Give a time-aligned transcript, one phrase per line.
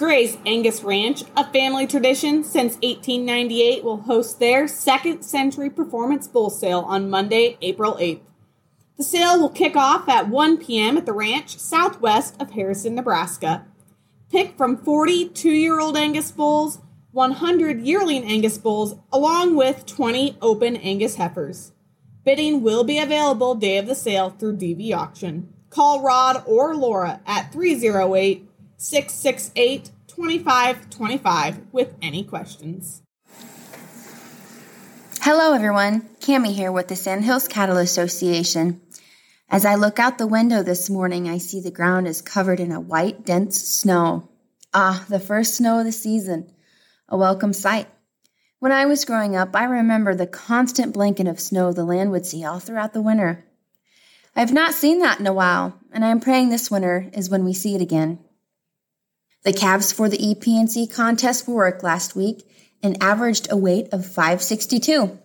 [0.00, 6.48] Gray's Angus Ranch, a family tradition since 1898, will host their second century performance bull
[6.48, 8.22] sale on Monday, April 8th.
[8.96, 10.96] The sale will kick off at 1 p.m.
[10.96, 13.66] at the ranch southwest of Harrison, Nebraska.
[14.32, 16.78] Pick from 42 year old Angus bulls,
[17.12, 21.72] 100 yearling Angus bulls, along with 20 open Angus heifers.
[22.24, 25.52] Bidding will be available day of the sale through DV Auction.
[25.68, 28.49] Call Rod or Laura at 308
[28.82, 33.02] 668 2525 with any questions.
[35.20, 36.08] Hello, everyone.
[36.20, 38.80] Cami here with the Sandhills Cattle Association.
[39.50, 42.72] As I look out the window this morning, I see the ground is covered in
[42.72, 44.30] a white, dense snow.
[44.72, 46.50] Ah, the first snow of the season.
[47.06, 47.86] A welcome sight.
[48.60, 52.24] When I was growing up, I remember the constant blanket of snow the land would
[52.24, 53.44] see all throughout the winter.
[54.34, 57.28] I have not seen that in a while, and I am praying this winter is
[57.28, 58.20] when we see it again.
[59.42, 62.46] The calves for the EPNC contest for work last week
[62.82, 65.18] and averaged a weight of 562.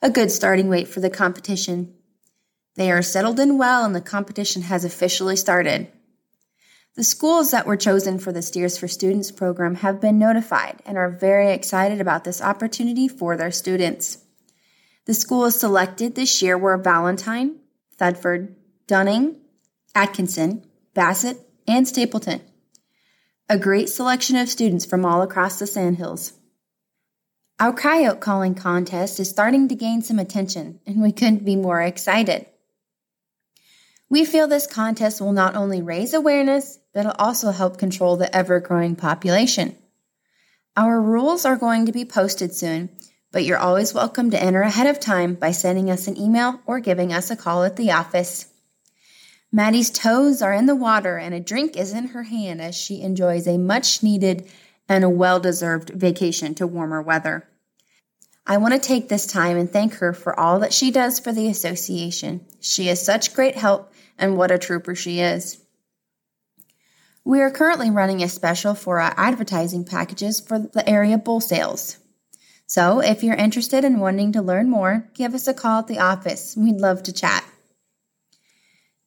[0.00, 1.92] A good starting weight for the competition.
[2.76, 5.88] They are settled in well and the competition has officially started.
[6.94, 10.96] The schools that were chosen for the Steers for Students program have been notified and
[10.96, 14.18] are very excited about this opportunity for their students.
[15.06, 17.56] The schools selected this year were Valentine,
[17.98, 18.54] Thedford,
[18.86, 19.36] Dunning,
[19.96, 22.40] Atkinson, Bassett, and Stapleton
[23.48, 26.32] a great selection of students from all across the Sandhills.
[27.60, 31.80] Our coyote calling contest is starting to gain some attention, and we couldn't be more
[31.80, 32.46] excited.
[34.10, 38.34] We feel this contest will not only raise awareness, but it'll also help control the
[38.34, 39.76] ever growing population.
[40.76, 42.90] Our rules are going to be posted soon,
[43.30, 46.80] but you're always welcome to enter ahead of time by sending us an email or
[46.80, 48.46] giving us a call at the office.
[49.56, 53.00] Maddie's toes are in the water and a drink is in her hand as she
[53.00, 54.46] enjoys a much needed
[54.86, 57.48] and a well deserved vacation to warmer weather.
[58.46, 61.32] I want to take this time and thank her for all that she does for
[61.32, 62.44] the association.
[62.60, 65.58] She is such great help and what a trooper she is.
[67.24, 71.96] We are currently running a special for our advertising packages for the area bull sales.
[72.66, 76.00] So if you're interested in wanting to learn more, give us a call at the
[76.00, 76.54] office.
[76.58, 77.42] We'd love to chat.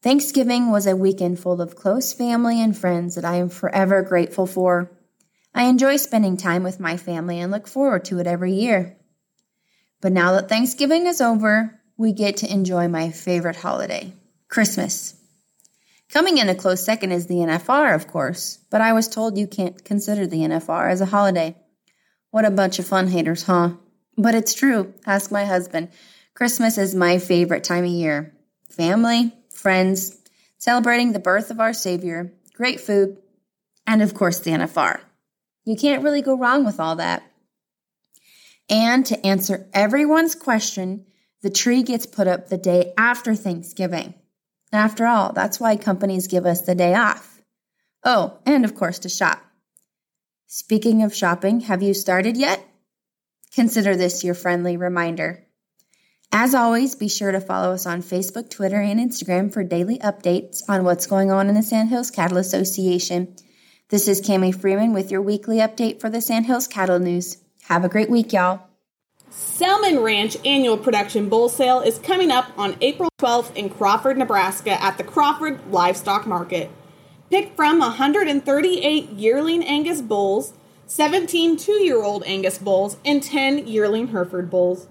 [0.01, 4.47] Thanksgiving was a weekend full of close family and friends that I am forever grateful
[4.47, 4.89] for.
[5.53, 8.95] I enjoy spending time with my family and look forward to it every year.
[9.99, 14.13] But now that Thanksgiving is over, we get to enjoy my favorite holiday,
[14.47, 15.15] Christmas.
[16.07, 19.47] Coming in a close second is the NFR, of course, but I was told you
[19.47, 21.57] can't consider the NFR as a holiday.
[22.31, 23.71] What a bunch of fun haters, huh?
[24.17, 24.93] But it's true.
[25.05, 25.89] Ask my husband.
[26.35, 28.33] Christmas is my favorite time of year.
[28.69, 30.17] Family, friends,
[30.57, 33.17] celebrating the birth of our Savior, great food,
[33.85, 35.01] and of course the NFR.
[35.65, 37.23] You can't really go wrong with all that.
[38.69, 41.05] And to answer everyone's question,
[41.41, 44.13] the tree gets put up the day after Thanksgiving.
[44.71, 47.41] After all, that's why companies give us the day off.
[48.03, 49.41] Oh, and of course to shop.
[50.47, 52.63] Speaking of shopping, have you started yet?
[53.53, 55.45] Consider this your friendly reminder.
[56.31, 60.61] As always, be sure to follow us on Facebook, Twitter, and Instagram for daily updates
[60.69, 63.35] on what's going on in the Sandhills Cattle Association.
[63.89, 67.37] This is Cami Freeman with your weekly update for the Sandhills Cattle News.
[67.63, 68.61] Have a great week, y'all.
[69.31, 74.81] Selman Ranch annual production bull sale is coming up on April 12th in Crawford, Nebraska
[74.83, 76.69] at the Crawford Livestock Market.
[77.31, 80.53] Pick from 138 yearling Angus bulls,
[80.85, 84.87] 17 two year old Angus bulls, and 10 yearling Hereford bulls.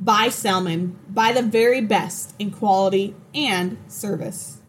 [0.01, 0.99] Buy Selman.
[1.11, 4.63] Buy the very best in quality and service.